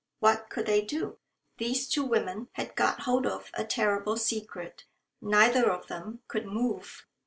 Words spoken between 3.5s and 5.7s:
a terrible secret. Neither